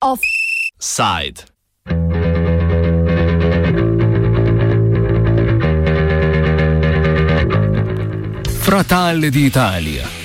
Off. 0.00 0.20
Fratelli 8.58 9.30
d'Italia 9.30 10.19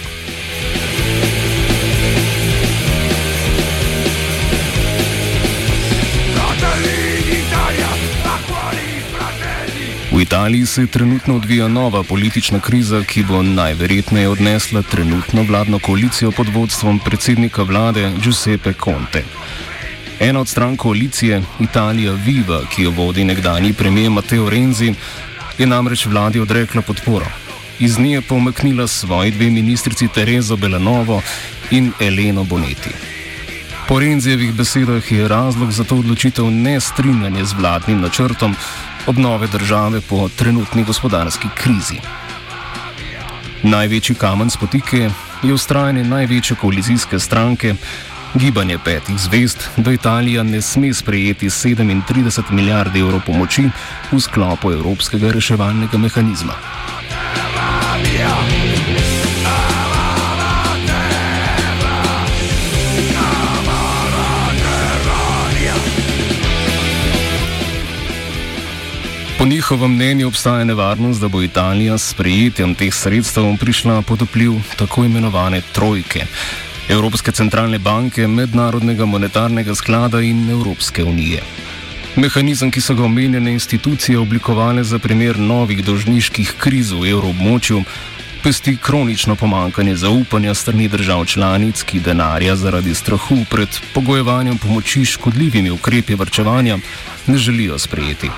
Italiji 10.26 10.66
se 10.66 10.88
trenutno 10.88 11.36
odvija 11.36 11.68
nova 11.68 12.04
politična 12.04 12.60
kriza, 12.60 13.04
ki 13.04 13.24
bo 13.24 13.42
najverjetneje 13.42 14.30
odnesla 14.30 14.82
trenutno 14.82 15.44
vladno 15.44 15.80
koalicijo 15.80 16.32
pod 16.32 16.48
vodstvom 16.50 17.00
predsednika 17.00 17.64
vlade 17.64 18.12
Giuseppe 18.24 18.74
Conte. 18.84 19.24
Ena 20.20 20.40
od 20.40 20.48
stran 20.48 20.78
koalicije, 20.78 21.42
Italija 21.60 22.12
Viva, 22.12 22.62
ki 22.76 22.84
jo 22.84 22.92
vodi 22.92 23.24
nekdani 23.24 23.74
premijer 23.74 24.12
Matteo 24.12 24.50
Renzi, 24.50 24.94
je 25.58 25.68
namreč 25.68 26.06
vladi 26.06 26.40
odrekla 26.40 26.82
podporo. 26.82 27.26
Iz 27.80 28.00
nje 28.00 28.12
je 28.12 28.22
pomaknila 28.22 28.88
svoji 28.88 29.32
dve 29.32 29.50
ministrici 29.50 30.08
Terezo 30.08 30.58
Belanovo 30.58 31.22
in 31.72 31.92
Eleno 32.00 32.44
Boneti. 32.44 32.90
Po 33.88 34.00
Renzijevih 34.00 34.54
besedah 34.54 35.12
je 35.12 35.28
razlog 35.28 35.72
za 35.72 35.84
to 35.84 35.96
odločitev 35.96 36.50
nestrinjanje 36.52 37.46
z 37.46 37.54
vladnim 37.54 38.02
načrtom, 38.02 38.56
obnove 39.08 39.48
države 39.48 40.02
po 40.02 40.30
trenutni 40.30 40.84
gospodarski 40.84 41.48
krizi. 41.56 42.00
Največji 43.64 44.16
kamen 44.16 44.50
spotike 44.50 45.10
je 45.44 45.54
ustrajanje 45.54 46.04
največje 46.04 46.58
koalicijske 46.62 47.20
stranke, 47.20 47.76
gibanje 48.34 48.78
petih 48.86 49.18
zvest, 49.18 49.70
da 49.78 49.92
Italija 49.92 50.44
ne 50.44 50.62
sme 50.62 50.94
sprejeti 50.94 51.50
37 51.50 52.52
milijard 52.52 52.96
evrov 52.96 53.22
pomoči 53.26 53.70
v 54.12 54.20
sklopu 54.20 54.72
Evropskega 54.72 55.32
reševalnega 55.32 55.98
mehanizma. 55.98 56.54
Yeah. 58.16 58.65
Njihovem 69.66 69.92
mnenju 69.92 70.28
obstaja 70.28 70.64
nevarnost, 70.64 71.22
da 71.22 71.28
bo 71.28 71.42
Italija 71.42 71.98
s 71.98 72.10
sprejetjem 72.10 72.76
teh 72.76 72.94
sredstev 72.94 73.46
prišla 73.60 74.02
pod 74.02 74.22
vpliv 74.22 74.52
tako 74.78 75.06
imenovane 75.06 75.62
trojke. 75.74 76.26
Evropske 76.90 77.32
centralne 77.32 77.80
banke, 77.80 78.28
Mednarodnega 78.28 79.06
monetarnega 79.06 79.76
sklada 79.76 80.22
in 80.22 80.50
Evropske 80.50 81.04
unije. 81.04 81.42
Mehanizem, 82.16 82.72
ki 82.72 82.82
so 82.82 82.94
ga 82.94 83.04
omenjene 83.04 83.54
institucije 83.54 84.20
oblikovane 84.20 84.84
za 84.84 85.00
primer 85.00 85.40
novih 85.40 85.82
dožniških 85.86 86.54
kriz 86.58 86.92
v 86.92 87.10
evroobmočju, 87.10 87.82
pesti 88.44 88.78
kronično 88.78 89.36
pomankanje 89.36 89.96
zaupanja 89.96 90.54
strani 90.54 90.88
držav 90.88 91.26
članic, 91.26 91.84
ki 91.84 92.00
denarja 92.00 92.56
zaradi 92.56 92.94
strahu 92.96 93.42
pred 93.50 93.80
pogojevanjem 93.94 94.58
pomoči 94.58 95.06
škodljivimi 95.06 95.72
ukrepi 95.72 96.16
vrčevanja 96.16 96.78
ne 97.28 97.38
želijo 97.38 97.80
sprejeti. 97.80 98.30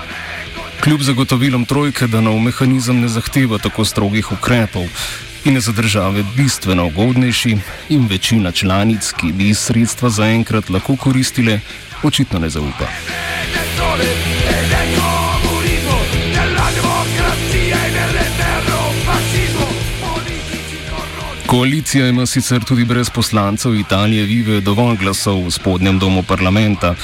Kljub 0.80 1.02
zagotovilom 1.02 1.64
trojke, 1.64 2.06
da 2.06 2.20
nov 2.20 2.38
mehanizem 2.38 3.00
ne 3.00 3.08
zahteva 3.08 3.58
tako 3.58 3.84
strogih 3.84 4.32
ukrepov 4.32 4.86
in 5.44 5.54
je 5.54 5.60
za 5.60 5.72
države 5.72 6.24
bistveno 6.36 6.86
ugodnejši, 6.86 7.56
in 7.88 8.06
večina 8.06 8.52
članic, 8.52 9.12
ki 9.12 9.32
bi 9.32 9.54
sredstva 9.54 10.10
zaenkrat 10.10 10.70
lahko 10.70 10.96
koristile, 10.96 11.60
očitno 12.02 12.38
ne 12.38 12.50
zaupa. 12.50 12.88
Koalicija 21.48 22.08
ima 22.08 22.26
sicer 22.26 22.64
tudi 22.64 22.84
brez 22.84 23.10
poslancev 23.10 23.74
Italije 23.74 24.24
Vive 24.24 24.60
dovolj 24.60 24.96
glasov 25.00 25.46
v 25.46 25.50
spodnjem 25.50 25.98
domu 25.98 26.22
parlamenta, 26.22 26.94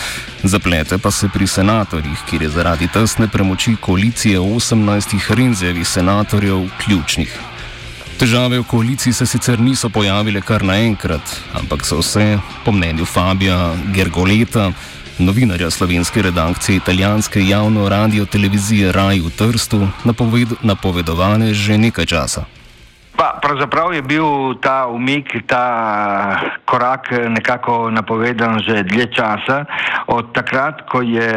zaplete 0.42 0.98
pa 0.98 1.10
se 1.10 1.28
pri 1.32 1.46
senatorjih, 1.46 2.18
kjer 2.28 2.42
je 2.42 2.48
zaradi 2.48 2.88
tesne 2.92 3.28
premoči 3.28 3.76
koalicije 3.80 4.40
18 4.40 5.34
renzevih 5.34 5.88
senatorjev 5.88 6.68
ključnih. 6.84 7.38
Težave 8.18 8.58
v 8.58 8.66
koaliciji 8.68 9.12
se 9.12 9.26
sicer 9.26 9.60
niso 9.60 9.88
pojavile 9.88 10.42
kar 10.44 10.64
naenkrat, 10.64 11.36
ampak 11.54 11.86
so 11.86 12.02
vse, 12.02 12.38
po 12.64 12.72
mnenju 12.72 13.04
Fabija 13.04 13.72
Gergoleta, 13.94 14.72
novinarja 15.18 15.70
slovenske 15.70 16.22
redakcije 16.22 16.76
italijanske 16.76 17.46
javno 17.48 17.88
radio 17.88 18.26
televizije 18.26 18.92
Raj 18.92 19.20
v 19.20 19.30
Trstu, 19.38 19.88
napoved 20.04 20.52
napovedovane 20.62 21.54
že 21.54 21.78
nekaj 21.78 22.06
časa. 22.06 22.44
Pravzaprav 23.44 23.92
je 23.92 24.02
bil 24.02 24.54
ta 24.60 24.86
umik, 24.88 25.28
ta 25.46 25.64
korak 26.64 27.12
nekako 27.28 27.90
napovedan 27.90 28.56
že 28.64 28.82
dlje 28.88 29.06
časa, 29.12 29.64
od 30.08 30.32
takrat, 30.32 30.88
ko 30.88 31.02
je 31.04 31.28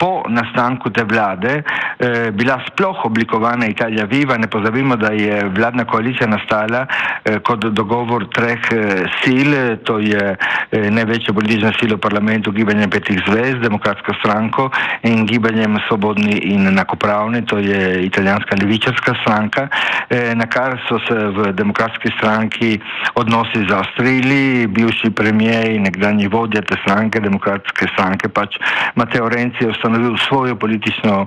po 0.00 0.24
nastanku 0.28 0.88
te 0.88 1.04
vlade 1.04 1.60
eh, 1.60 2.30
bila 2.32 2.56
sploh 2.68 3.04
oblikovana 3.04 3.68
Italija 3.68 4.04
Viva. 4.04 4.36
Ne 4.40 4.48
pozabimo, 4.48 4.96
da 4.96 5.12
je 5.12 5.44
vladna 5.48 5.84
koalicija 5.84 6.26
nastala 6.26 6.86
eh, 6.88 7.38
kot 7.44 7.68
dogovor 7.76 8.26
treh 8.32 8.60
eh, 8.72 9.04
sil, 9.20 9.52
to 9.84 9.98
je 9.98 10.36
eh, 10.36 10.90
največja 10.90 11.36
politična 11.36 11.72
sila 11.76 11.96
v 11.96 12.00
parlamentu, 12.00 12.52
gibanjem 12.52 12.90
petih 12.90 13.20
zvezd, 13.28 13.60
demokratsko 13.60 14.16
stranko 14.24 14.70
in 15.02 15.26
gibanjem 15.26 15.76
svobodni 15.88 16.40
in 16.48 16.66
enakopravni, 16.72 17.44
to 17.44 17.58
je 17.58 18.04
italijanska 18.08 18.56
levičarska 18.56 19.14
stranka, 19.20 19.68
eh, 20.08 20.32
na 20.34 20.46
kar 20.46 20.80
so 20.88 20.96
se 21.08 21.14
v 21.14 21.41
demokratski 21.50 22.12
stranki 22.18 22.80
odnosi 23.14 23.64
zaostrili, 23.68 24.66
bivši 24.66 25.10
premijer 25.10 25.70
in 25.70 25.82
nekdanji 25.82 26.28
vodja 26.28 26.62
te 26.62 26.78
stranke, 26.82 27.20
demokratske 27.20 27.88
stranke, 27.92 28.28
pač 28.28 28.58
Mateo 28.94 29.28
Renzi 29.28 29.66
je 29.66 29.70
ustanovil 29.74 30.16
svojo 30.28 30.56
politično 30.56 31.26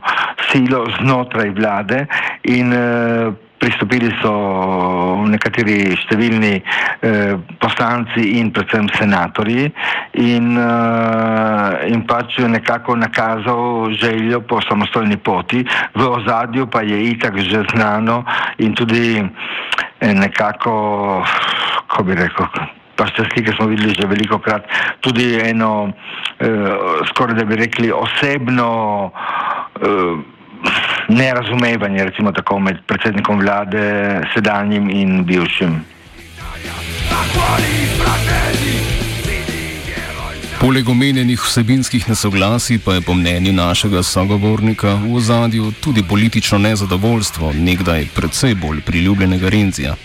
silo 0.52 0.86
znotraj 1.00 1.50
vlade 1.50 2.06
in 2.44 2.74
eh, 2.74 3.34
Pristopili 3.56 4.09
so 4.20 4.31
nekateri 5.31 5.96
številni 5.96 6.58
eh, 6.59 7.32
poslanci 7.58 8.36
in 8.38 8.52
predvsem 8.53 8.90
senatorji 8.94 9.70
in, 10.20 10.50
eh, 10.59 11.88
in 11.88 12.03
pač 12.06 12.36
nekako 12.52 12.97
nakazal 13.00 13.90
željo 13.96 14.42
po 14.46 14.59
samostojni 14.59 15.18
poti. 15.18 15.64
V 15.96 16.03
ozadju 16.03 16.68
pa 16.68 16.84
je 16.84 17.00
itak 17.16 17.40
že 17.40 17.64
znano 17.72 18.26
in 18.59 18.76
tudi 18.76 19.24
eh, 19.24 19.75
nekako, 20.02 21.26
ko 21.88 22.04
bi 22.04 22.16
rekel, 22.16 22.46
pa 22.96 23.08
ste 23.08 23.26
slike 23.32 23.54
smo 23.56 23.68
videli 23.68 23.96
že 23.96 24.08
veliko 24.08 24.40
krat, 24.40 24.68
tudi 25.00 25.40
eno, 25.40 25.92
eh, 26.40 26.48
skoraj 27.10 27.36
da 27.36 27.46
bi 27.46 27.56
rekli, 27.56 27.92
osebno 27.92 29.12
eh, 29.82 30.16
nerazumevanje 31.10 32.04
recimo 32.04 32.32
tako 32.32 32.60
med 32.60 32.78
predsednikom 32.88 33.40
vlade, 33.40 34.22
sedanjim 34.34 34.90
in 34.90 35.26
bivšim. 35.26 35.84
Poleg 40.56 40.88
omenjenih 40.90 41.42
vsebinskih 41.42 42.06
nesoglasij 42.08 42.80
pa 42.86 42.94
je 42.96 43.02
po 43.02 43.14
mnenju 43.14 43.52
našega 43.54 44.04
sogovornika 44.04 44.96
v 45.04 45.16
ozadju 45.20 45.72
tudi 45.84 46.03
politično 46.09 46.58
nezadovoljstvo 46.58 47.52
nekdaj 47.53 48.08
predvsej 48.16 48.56
bolj 48.56 48.79
priljubljenega 48.82 49.50
Renzija. 49.50 49.96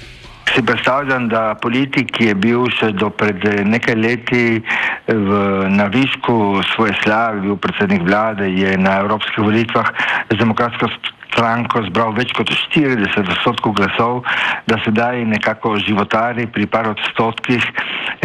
Si 0.54 0.62
predstavljam, 0.66 1.28
da 1.28 1.54
politik, 1.62 2.10
ki 2.10 2.24
je 2.24 2.34
bil 2.34 2.66
še 2.74 2.90
do 2.98 3.10
pred 3.14 3.38
nekaj 3.64 3.94
leti 3.94 4.58
v, 5.06 5.38
na 5.70 5.86
višku 5.86 6.64
svoje 6.74 6.96
slave, 7.04 7.40
bil 7.46 7.56
predsednik 7.56 8.02
vlade, 8.02 8.50
je 8.50 8.74
na 8.78 8.98
evropskih 9.04 9.38
volitvah 9.46 9.94
z 10.32 10.38
demokratsko 10.42 10.90
stranko 11.30 11.84
zbral 11.86 12.10
več 12.18 12.34
kot 12.34 12.50
40 12.50 13.30
odstotkov 13.36 13.76
glasov, 13.78 14.24
da 14.66 14.80
se 14.84 14.90
daj 14.90 15.22
nekako 15.30 15.76
životari 15.78 16.48
pri 16.50 16.66
par 16.66 16.90
odstotkih. 16.90 17.62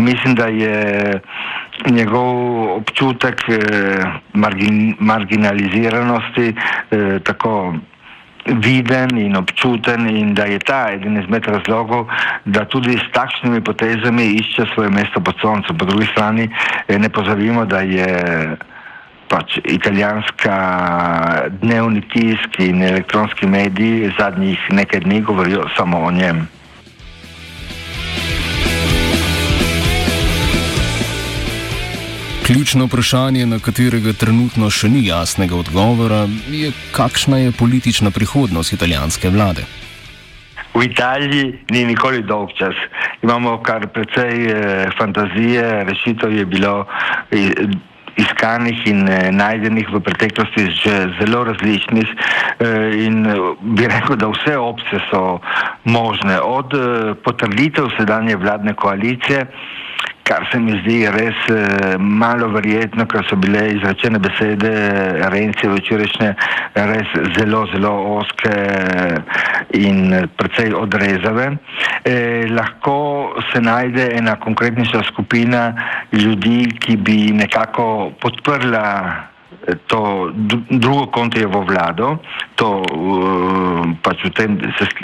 Mislim, 0.02 0.36
da 0.36 0.50
je 0.50 1.22
njegov 1.90 2.36
občutek 2.78 3.42
eh, 3.50 3.60
margin, 4.34 4.96
marginaliziranosti 5.00 6.56
eh, 6.56 7.20
tako 7.24 7.74
viden 8.46 9.18
in 9.18 9.36
občuten 9.36 10.10
in 10.10 10.34
da 10.34 10.46
je 10.46 10.60
ta 10.60 10.92
eden 10.92 11.18
izmed 11.18 11.46
razlogov, 11.48 12.08
da 12.46 12.66
tudi 12.66 12.98
s 12.98 13.12
takšnimi 13.12 13.62
potezami 13.62 14.26
išče 14.26 14.66
svoje 14.74 14.90
mesto 14.90 15.20
pod 15.20 15.36
soncem. 15.42 15.78
Po 15.78 15.86
drugi 15.86 16.06
strani 16.06 16.50
eh, 16.88 17.00
ne 17.00 17.10
pozabimo, 17.10 17.66
da 17.66 17.80
je 17.80 18.58
pač 19.28 19.58
italijanska 19.64 20.56
dnevni 21.62 22.02
tisk 22.02 22.60
in 22.60 22.84
elektronski 22.84 23.48
mediji 23.48 24.12
zadnjih 24.20 24.60
nekaj 24.72 25.00
dni 25.00 25.22
govorijo 25.22 25.66
samo 25.78 25.98
o 25.98 26.12
njem. 26.12 26.48
Ključno 32.46 32.86
vprašanje, 32.86 33.46
na 33.46 33.58
katerega 33.60 34.12
trenutno 34.14 34.68
še 34.70 34.90
ni 34.94 35.00
jasnega 35.08 35.56
odgovora, 35.58 36.28
je, 36.54 36.70
kakšna 36.94 37.40
je 37.42 37.56
politična 37.58 38.12
prihodnost 38.14 38.74
italijanske 38.74 39.32
vlade. 39.34 39.66
V 40.76 40.84
Italiji 40.86 41.48
ni 41.74 41.86
nikoli 41.90 42.22
dolg 42.22 42.54
čas. 42.60 42.78
Imamo 43.24 43.58
kar 43.66 43.88
precej 43.88 44.46
eh, 44.46 44.86
fantazije, 45.00 45.66
rešitev 45.90 46.38
je 46.38 46.46
bilo 46.46 46.76
eh, 47.32 47.66
iskanih 48.16 48.88
in 48.88 49.08
eh, 49.08 49.32
najdenih 49.32 49.90
v 49.92 50.00
preteklosti 50.00 50.72
že 50.72 50.94
zelo 51.20 51.44
različnih 51.44 52.08
eh, 52.08 53.06
in 53.06 53.26
eh, 53.26 53.36
bi 53.62 53.88
rekel, 53.88 54.16
da 54.16 54.32
vse 54.32 54.58
opcije 54.58 55.00
so 55.12 55.40
možne. 55.84 56.40
Od 56.40 56.72
potrditev 57.24 57.90
sedanje 57.98 58.36
vladne 58.36 58.74
koalicije 58.74 59.46
kar 60.26 60.48
se 60.52 60.60
mi 60.60 60.74
zdi 60.82 61.06
res 61.14 61.42
eh, 61.54 61.98
malo 62.00 62.50
verjetno, 62.54 63.06
ker 63.06 63.26
so 63.30 63.38
bile 63.38 63.62
izrečene 63.76 64.20
besede 64.20 64.72
Renci 65.30 65.70
včerajšnje 65.70 66.32
res 66.92 67.14
zelo, 67.38 67.62
zelo 67.74 67.92
oske 68.18 68.56
in 69.78 70.10
precej 70.38 70.74
odrezave. 70.74 71.52
Eh, 72.06 72.50
lahko 72.50 72.98
se 73.52 73.62
najde 73.62 74.10
ena 74.18 74.36
konkretnejša 74.42 75.04
skupina 75.12 75.68
ljudi, 76.12 76.74
ki 76.82 76.98
bi 76.98 77.20
nekako 77.34 78.12
podprla 78.22 78.86
eh, 79.06 79.78
to 79.88 80.32
drugo 80.70 81.06
kontijevo 81.14 81.62
vlado, 81.70 82.18
to 82.56 82.70
uh, 82.82 83.86
pač 84.02 84.26
v, 84.26 84.32
tem, 84.38 84.58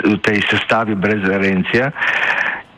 v 0.04 0.18
tej 0.24 0.42
sestavi 0.50 0.94
brez 0.94 1.22
Rencija. 1.26 1.92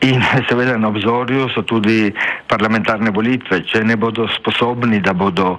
In 0.01 0.21
seveda 0.49 0.77
na 0.77 0.87
obzorju 0.87 1.49
so 1.53 1.63
tudi 1.63 2.13
parlamentarne 2.47 3.11
volitve. 3.15 3.61
Če 3.63 3.83
ne 3.83 3.95
bodo 3.97 4.27
sposobni, 4.35 4.99
da 5.01 5.13
bodo 5.13 5.55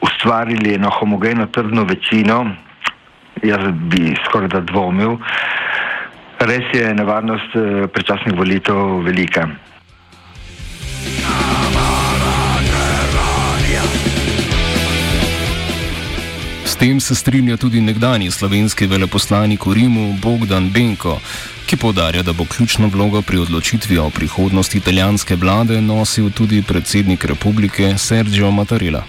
ustvarili 0.00 0.74
eno 0.74 0.90
homogeno 0.90 1.46
trdno 1.46 1.84
večino, 1.84 2.44
jaz 3.42 3.72
bi 3.90 4.12
skoraj 4.26 4.52
da 4.52 4.60
dvomil, 4.60 5.16
res 6.46 6.70
je 6.74 6.94
nevarnost 6.94 7.56
eh, 7.56 7.86
predčasnih 7.88 8.38
volitev 8.38 9.02
velika. 9.08 9.48
Tem 16.82 17.00
se 17.00 17.14
strinja 17.14 17.56
tudi 17.56 17.80
nekdani 17.80 18.30
slovenski 18.30 18.90
veleposlanik 18.90 19.66
v 19.66 19.72
Rimu 19.72 20.18
Bogdan 20.18 20.66
Benko 20.74 21.14
ki 21.72 21.76
podarja, 21.76 22.22
da 22.22 22.32
bo 22.32 22.44
ključno 22.44 22.88
vlogo 22.88 23.22
pri 23.22 23.38
odločitvi 23.38 23.98
o 23.98 24.10
prihodnosti 24.10 24.78
italijanske 24.78 25.36
vlade 25.36 25.80
nosil 25.80 26.30
tudi 26.30 26.62
predsednik 26.68 27.24
republike 27.24 27.94
Sergio 27.98 28.50
Mattarella. 28.50 29.02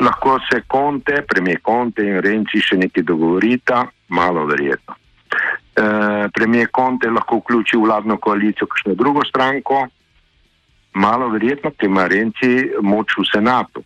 Lahko 0.00 0.38
se 0.50 0.60
Conte, 0.72 1.24
premijer 1.28 1.60
Conte 1.66 2.04
in 2.04 2.20
Renci 2.20 2.60
še 2.60 2.76
nekaj 2.76 3.02
dogovorita, 3.02 3.86
malo 4.08 4.44
verjetno. 4.46 4.94
E, 4.94 5.86
premijer 6.36 6.68
Conte 6.76 7.10
lahko 7.10 7.40
vključi 7.40 7.80
vladno 7.80 8.20
koalicijo 8.20 8.66
kakšno 8.66 8.94
drugo 8.94 9.24
stranko, 9.24 9.86
malo 10.92 11.32
verjetno, 11.32 11.72
ker 11.72 11.88
ima 11.88 12.06
Renci 12.06 12.52
moč 12.82 13.16
v 13.18 13.24
senatu. 13.32 13.82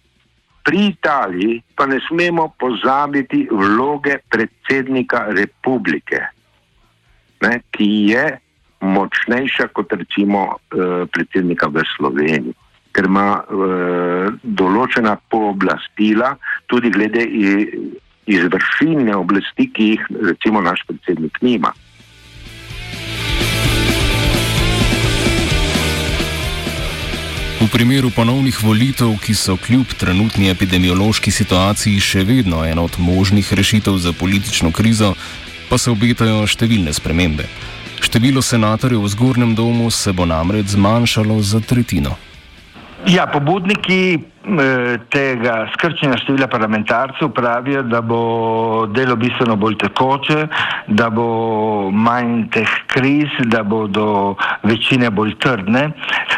Pri 0.64 0.90
Italiji 0.92 1.62
pa 1.74 1.86
ne 1.88 2.00
smemo 2.08 2.50
pozabiti 2.60 3.46
vloge 3.50 4.18
predsednika 4.30 5.24
republike 5.32 6.20
ne, 7.40 7.60
ki 7.70 7.88
je 8.12 8.24
močnejša 8.80 9.68
kot 9.76 9.92
recimo 9.92 10.46
uh, 10.48 11.04
predsednika 11.12 11.68
v 11.72 11.84
Sloveniji, 11.96 12.56
ker 12.96 13.08
ima 13.08 13.40
uh, 13.40 14.32
določena 14.42 15.16
pooblastila 15.32 16.34
tudi 16.70 16.92
glede 16.92 17.26
izvršilne 18.30 19.14
oblasti, 19.16 19.68
ki 19.68 19.92
jih 19.94 20.08
recimo 20.32 20.62
naš 20.64 20.84
predsednik 20.88 21.40
nima. 21.44 21.72
Primeru 27.72 28.10
ponovnih 28.10 28.58
volitev, 28.64 29.14
ki 29.22 29.34
so 29.34 29.56
kljub 29.56 29.92
trenutni 29.98 30.50
epidemiološki 30.50 31.30
situaciji 31.30 32.00
še 32.02 32.24
vedno 32.26 32.64
ena 32.66 32.82
od 32.82 32.98
možnih 32.98 33.52
rešitev 33.54 33.98
za 34.02 34.12
politično 34.12 34.72
krizo, 34.74 35.12
pa 35.70 35.78
se 35.78 35.90
obetajo 35.90 36.42
številne 36.50 36.92
spremembe. 36.92 37.46
Število 38.02 38.42
senatorjev 38.42 39.04
v 39.04 39.12
zgornjem 39.14 39.54
domu 39.54 39.90
se 39.90 40.12
bo 40.12 40.26
namreč 40.26 40.74
zmanjšalo 40.74 41.38
za 41.42 41.60
tretjino. 41.60 42.16
Ja, 43.08 43.24
pobudniki 43.30 44.18
tega 45.12 45.54
skrčenja 45.74 46.16
števila 46.16 46.46
parlamentarcev 46.48 47.28
pravijo, 47.36 47.82
da 47.82 48.00
bo 48.00 48.86
delo 48.92 49.16
bistveno 49.16 49.56
bolj 49.56 49.76
tekoče, 49.78 50.46
da 50.86 51.10
bo 51.10 51.90
manj 51.92 52.48
teh 52.52 52.68
kriz, 52.86 53.28
da 53.44 53.62
bodo 53.62 54.34
večine 54.62 55.10
bolj 55.10 55.34
trdne. 55.38 55.90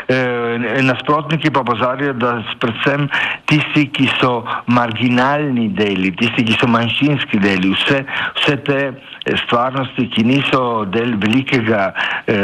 E, 0.09 0.19
nasprotniki 0.59 1.51
pa 1.51 1.65
pozarjajo, 1.65 2.13
da 2.13 2.35
predvsem 2.61 3.09
tisti, 3.51 3.87
ki 3.95 4.09
so 4.21 4.43
marginalni 4.67 5.69
deli, 5.77 6.13
tisti, 6.17 6.45
ki 6.49 6.59
so 6.61 6.69
manjšinski 6.71 7.41
deli, 7.43 7.73
vse, 7.77 8.03
vse 8.41 8.57
te 8.67 8.81
stvarnosti, 9.47 10.09
ki 10.13 10.27
niso 10.29 10.85
del 10.93 11.17
velikega. 11.23 11.91
E, 12.27 12.39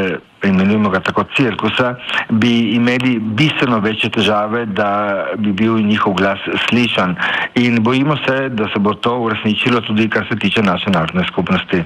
imenujemo 0.47 0.91
ga 0.91 1.01
tako 1.03 1.25
cirkusa, 1.35 1.97
bi 2.31 2.71
imeli 2.77 3.17
bistveno 3.19 3.81
večje 3.83 4.11
težave, 4.15 4.67
da 4.67 5.27
bi 5.39 5.53
bil 5.53 5.81
njihov 5.83 6.15
glas 6.15 6.39
slišan. 6.69 7.17
In 7.59 7.83
bojimo 7.83 8.17
se, 8.17 8.49
da 8.49 8.69
se 8.73 8.79
bo 8.79 8.95
to 8.95 9.17
uresničilo 9.19 9.81
tudi, 9.81 10.09
kar 10.09 10.27
se 10.31 10.39
tiče 10.39 10.63
naše 10.63 10.91
narodne 10.91 11.27
skupnosti. 11.27 11.83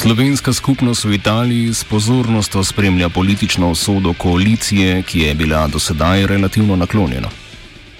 Slovenska 0.00 0.52
skupnost 0.52 1.04
v 1.04 1.20
Italiji 1.20 1.74
s 1.74 1.84
pozornostjo 1.84 2.64
spremlja 2.64 3.08
politično 3.08 3.68
usodo 3.68 4.14
koalicije, 4.16 5.02
ki 5.02 5.20
je 5.20 5.34
bila 5.34 5.66
do 5.68 5.78
sedaj 5.78 6.26
relativno 6.26 6.76
naklonjena. 6.76 7.28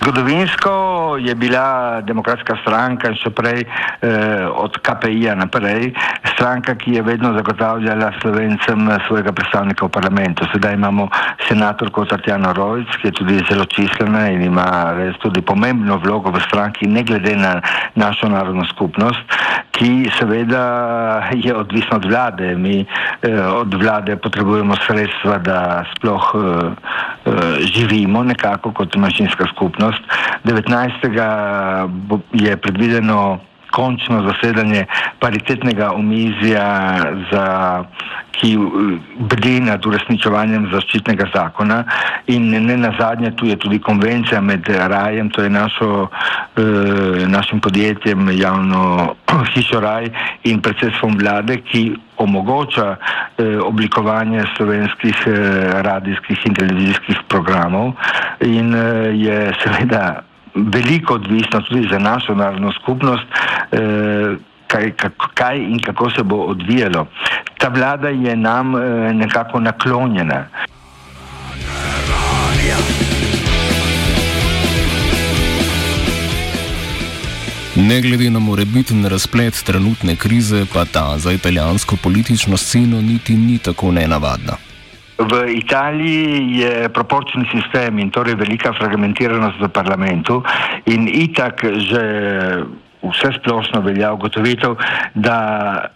Zgodovinsko 0.02 0.70
je 1.16 1.34
bila 1.34 2.00
demokratska 2.00 2.56
stranka, 2.62 3.14
še 3.14 3.30
prej 3.30 3.64
eh, 3.64 4.46
od 4.46 4.78
KPI-ja 4.84 5.34
naprej, 5.34 5.92
stranka, 6.34 6.74
ki 6.74 6.98
je 6.98 7.02
vedno 7.02 7.32
zagotavljala 7.34 8.12
slovencem 8.20 8.90
svojega 9.06 9.32
predstavnika 9.32 9.86
v 9.86 9.94
parlamentu. 9.94 10.46
Sedaj 10.52 10.74
imamo 10.74 11.08
senatorko 11.48 12.04
Tatjano 12.04 12.52
Rojc, 12.52 12.88
ki 13.00 13.10
je 13.10 13.16
tudi 13.20 13.40
zelo 13.50 13.64
čislena 13.64 14.28
in 14.30 14.42
ima 14.42 14.94
res 14.96 15.18
tudi 15.22 15.42
pomembno 15.42 15.98
vlogo 15.98 16.30
v 16.30 16.42
stranki, 16.46 16.86
ne 16.86 17.02
glede 17.02 17.36
na 17.36 17.60
našo 17.94 18.28
narodno 18.28 18.64
skupnost, 18.70 19.20
ki 19.70 20.10
seveda 20.18 20.64
je 21.32 21.54
odvisna 21.54 21.96
od 21.96 22.04
vlade. 22.04 22.54
Mi 22.56 22.80
eh, 22.80 23.40
od 23.46 23.74
vlade 23.74 24.16
potrebujemo 24.16 24.76
sredstva, 24.86 25.38
da 25.38 25.84
sploh 25.94 26.24
eh, 26.34 26.40
eh, 26.40 27.09
živimo 27.74 28.24
nekako 28.24 28.72
kot 28.72 28.96
manjšinska 28.96 29.44
skupnost 29.54 29.90
možnost. 29.90 30.02
19. 30.44 32.20
je 32.32 32.56
predvideno 32.56 33.38
končno 33.70 34.22
zasedanje 34.26 34.86
paritetnega 35.18 35.92
omizja, 35.92 36.66
za, 37.32 37.46
ki 38.32 38.56
bdi 39.18 39.60
nad 39.60 39.86
uresničevanjem 39.86 40.68
zaščitnega 40.72 41.26
zakona. 41.34 41.82
In 42.26 42.50
ne 42.50 42.76
na 42.76 42.92
zadnje, 42.98 43.34
tu 43.36 43.46
je 43.46 43.56
tudi 43.60 43.78
konvencija 43.78 44.40
med 44.40 44.68
rajem, 44.68 45.30
to 45.30 45.42
je 45.42 45.50
našo, 45.50 46.08
eh, 46.56 47.26
našim 47.26 47.60
podjetjem 47.60 48.30
javno 48.38 49.14
hišo 49.54 49.80
raj 49.80 50.08
in 50.44 50.62
predsedstvom 50.62 51.18
vlade, 51.20 51.60
ki 51.60 51.84
omogoča 52.16 52.96
eh, 52.96 53.58
oblikovanje 53.58 54.44
slovenskih 54.56 55.16
eh, 55.26 55.32
radijskih 55.82 56.46
in 56.46 56.54
televizijskih 56.54 57.22
programov. 57.28 57.92
In 58.40 58.74
eh, 58.74 59.12
je 59.14 59.52
seveda 59.62 60.29
veliko 60.54 61.14
odvisno 61.14 61.60
tudi 61.60 61.88
za 61.90 61.98
našo 61.98 62.34
narodno 62.34 62.72
skupnost, 62.72 63.24
eh, 63.72 64.36
kaj, 64.66 64.92
kaj 65.34 65.58
in 65.58 65.78
kako 65.78 66.10
se 66.10 66.22
bo 66.22 66.36
odvijalo. 66.36 67.06
Ta 67.58 67.68
vlada 67.68 68.08
je 68.08 68.36
nam 68.36 68.76
eh, 68.76 69.14
nekako 69.14 69.60
naklonjena. 69.60 70.46
Ne 77.76 78.00
glede 78.00 78.30
na 78.30 78.38
morebiten 78.38 79.06
razplet 79.06 79.62
trenutne 79.64 80.16
krize, 80.16 80.66
pa 80.74 80.84
ta 80.84 81.18
za 81.18 81.32
italijansko 81.32 81.96
politično 82.02 82.56
sceno 82.56 83.00
niti 83.00 83.34
ni 83.34 83.58
tako 83.58 83.92
nenavadna. 83.92 84.69
V 85.20 85.52
Italiji 85.52 86.64
je 86.64 86.88
proporčni 86.88 87.44
sistem 87.52 87.98
in 87.98 88.08
torej 88.08 88.40
velika 88.40 88.72
fragmentiranost 88.72 89.60
v 89.60 89.68
parlamentu 89.68 90.40
in 90.88 91.04
itak 91.08 91.60
že 91.60 92.02
vse 93.02 93.32
splošno 93.38 93.80
velja 93.80 94.12
ugotovitev, 94.12 94.76
da 95.14 95.38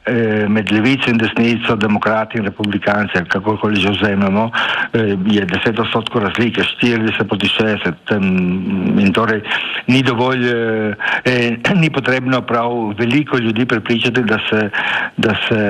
eh, 0.06 0.48
med 0.48 0.72
levico 0.72 1.10
in 1.10 1.18
desnico, 1.18 1.76
demokrati 1.76 2.38
in 2.38 2.44
republikanci, 2.44 3.24
kakorkoli 3.28 3.80
že 3.80 3.90
vzamemo, 3.90 4.50
eh, 4.92 5.16
je 5.26 5.46
10 5.46 5.80
odstotkov 5.80 6.22
razlike, 6.22 6.62
40 6.80 7.24
proti 7.28 7.48
60 7.48 7.94
tem, 8.08 8.24
in 8.98 9.12
torej 9.12 9.42
ni 9.86 10.02
dovolj, 10.02 10.48
eh, 10.48 10.96
eh, 11.24 11.74
ni 11.82 11.90
potrebno 11.90 12.40
prav 12.42 12.94
veliko 12.98 13.38
ljudi 13.38 13.66
prepričati, 13.66 14.22
da 14.22 14.38
se, 14.50 14.70
da 15.16 15.34
se, 15.48 15.60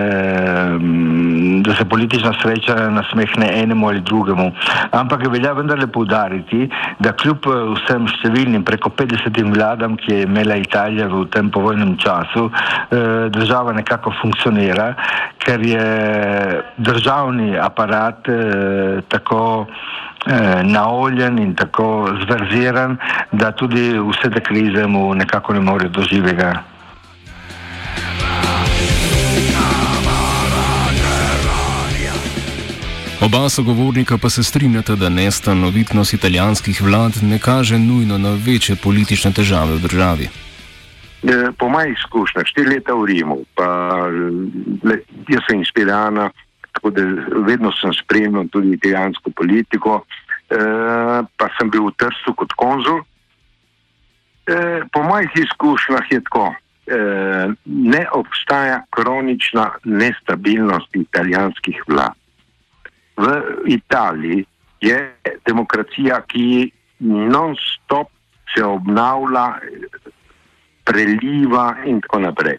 mm, 0.79 1.63
da 1.63 1.75
se 1.75 1.85
politična 1.85 2.33
sreča 2.43 2.91
nasmehne 2.91 3.63
enemu 3.63 3.89
ali 3.89 4.01
drugemu. 4.01 4.53
Ampak 4.91 5.27
velja 5.27 5.53
vendarle 5.53 5.87
poudariti, 5.87 6.69
da 6.99 7.13
kljub 7.13 7.47
eh, 7.47 7.61
vsem 7.79 8.07
številnim 8.09 8.65
preko 8.65 8.91
50 8.91 9.55
vladam, 9.55 9.97
ki 9.97 10.13
je 10.13 10.23
imela 10.29 10.57
Italija 10.57 11.09
v 11.09 11.24
tem 11.25 11.51
povojnem 11.51 11.97
času, 11.97 12.51
eh, 12.51 13.29
država 13.31 13.73
nekako 13.73 14.13
funkcionira, 14.23 14.95
ker 15.39 15.61
je 15.67 16.63
državni 16.77 17.59
aparat 17.59 18.29
eh, 18.29 19.01
tako 19.09 19.67
eh, 20.27 20.63
naoljen 20.63 21.39
in 21.39 21.55
tako 21.55 22.09
zverziran, 22.25 22.97
da 23.33 23.53
tudi 23.53 23.99
vse 23.99 24.31
te 24.31 24.41
krize 24.41 24.87
mu 24.87 25.15
nekako 25.15 25.53
ne 25.53 25.61
more 25.61 25.89
doživega. 25.89 26.75
Oba 33.25 33.49
sogovornika 33.49 34.19
pa 34.19 34.31
se 34.31 34.43
strinjata, 34.43 34.95
da 34.95 35.09
nestanovitnost 35.09 36.15
italijanskih 36.15 36.83
vlad 36.83 37.13
ne 37.23 37.39
kaže 37.39 37.79
nujno 37.79 38.19
na 38.19 38.37
večje 38.47 38.77
politične 38.77 39.33
težave 39.33 39.75
v 39.75 39.81
državi. 39.81 40.29
Eh, 41.25 41.53
po 41.59 41.69
mojih 41.69 41.97
izkušnjah, 41.97 42.45
štiri 42.45 42.69
leta 42.69 42.93
v 42.93 43.07
Rimu, 43.09 43.39
pa 43.57 43.67
le, 44.85 44.97
jaz 45.33 45.47
sem 45.49 45.63
inspirirana, 45.63 46.29
tako 46.77 46.91
da 46.93 47.05
vedno 47.47 47.71
sem 47.73 47.95
spremljal 47.97 48.51
tudi 48.53 48.75
italijansko 48.77 49.33
politiko, 49.33 50.03
eh, 50.53 51.25
pa 51.25 51.49
sem 51.57 51.71
bil 51.73 51.89
v 51.89 51.95
Trstu 51.97 52.35
kot 52.37 52.53
konzul. 52.61 53.01
Eh, 53.01 54.85
po 54.93 55.01
mojih 55.03 55.31
izkušnjah 55.35 56.13
je 56.13 56.21
tako, 56.29 56.55
ne 57.65 58.03
obstaja 58.13 58.83
kronična 58.93 59.71
nestabilnost 59.85 60.93
italijanskih 60.93 61.81
vlad. 61.89 62.13
V 63.17 63.41
Italiji 63.73 64.45
je 64.81 64.99
demokracija, 65.49 66.21
ki 66.29 66.69
non-stop 67.01 68.13
se 68.53 68.65
obnavlja 68.65 69.47
preliva 70.85 71.77
in 71.85 72.01
tako 72.05 72.19
naprej. 72.29 72.59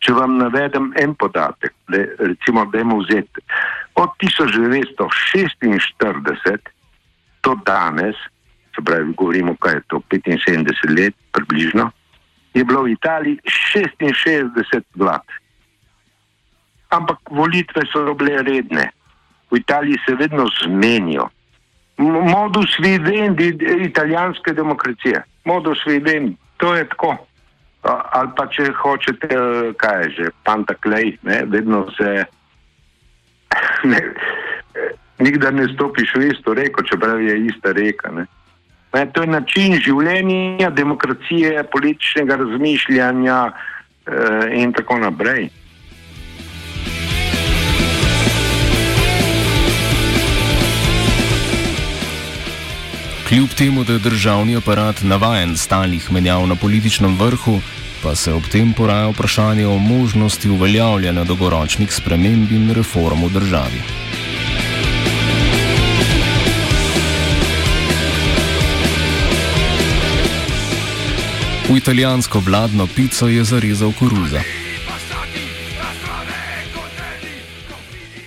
Če 0.00 0.12
vam 0.16 0.38
navedem 0.40 0.94
en 1.00 1.14
podatek, 1.14 1.72
le, 1.92 2.00
recimo, 2.18 2.64
da 2.72 2.80
imamo 2.80 3.02
vzeti 3.02 3.40
od 4.00 4.10
1946 4.22 6.58
do 7.44 7.52
danes, 7.66 8.16
se 8.74 8.80
pravi, 8.84 9.14
govorimo, 9.16 9.56
kaj 9.60 9.74
je 9.74 9.82
to 9.92 9.96
75 10.10 10.96
let, 10.96 11.14
približno, 11.32 11.90
je 12.54 12.64
bilo 12.64 12.82
v 12.82 12.90
Italiji 12.96 13.38
66 13.44 14.82
vlad. 14.94 15.22
Ampak 16.90 17.18
volitve 17.30 17.82
so 17.92 18.14
bile 18.14 18.42
redne. 18.42 18.90
V 19.50 19.56
Italiji 19.58 19.98
se 20.06 20.14
vedno 20.14 20.46
zmenijo. 20.62 21.28
Modus 22.00 22.78
vivendi 22.80 23.58
italijanske 23.84 24.52
demokracije, 24.52 25.22
modus 25.44 25.86
vivendi 25.86 26.36
to 26.60 26.74
je 26.74 26.84
tako. 26.88 27.16
Ali 28.12 28.28
pa 28.36 28.44
če 28.52 28.68
hočete, 28.76 29.28
kaj 29.80 30.02
je 30.02 30.08
že, 30.16 30.26
pantaklej, 30.44 31.16
ne, 31.22 31.44
vedno 31.48 31.86
se. 31.96 32.24
Ne, 33.84 33.98
nikdar 35.18 35.54
ne 35.56 35.64
stopiš 35.72 36.12
v 36.14 36.28
isto 36.30 36.54
reko, 36.54 36.84
čeprav 36.84 37.20
je 37.20 37.34
ista 37.48 37.72
reka. 37.72 38.12
Ne. 38.12 38.26
Ne, 38.92 39.06
to 39.12 39.24
je 39.24 39.30
način 39.32 39.74
življenja, 39.80 40.70
demokracije, 40.70 41.64
političnega 41.72 42.36
razmišljanja 42.42 43.38
eh, 43.48 44.46
in 44.60 44.72
tako 44.76 44.98
naprej. 45.02 45.48
Kljub 53.30 53.48
temu, 53.48 53.84
da 53.84 53.92
je 53.92 53.98
državni 53.98 54.56
aparat 54.56 55.02
navajen 55.02 55.56
stalnih 55.56 56.12
menjav 56.12 56.46
na 56.46 56.54
političnem 56.54 57.16
vrhu, 57.18 57.60
pa 58.02 58.14
se 58.14 58.32
ob 58.32 58.42
tem 58.52 58.72
poraja 58.72 59.08
vprašanje 59.08 59.66
o 59.66 59.78
možnosti 59.78 60.50
uveljavljanja 60.50 61.24
dolgoročnih 61.24 61.92
sprememb 61.94 62.50
in 62.52 62.72
reform 62.74 63.22
v 63.24 63.30
državi. 63.30 63.82
V 71.68 71.76
italijansko 71.76 72.40
vladno 72.40 72.86
pico 72.86 73.28
je 73.28 73.44
zarezal 73.44 73.92
koruza. 73.92 74.59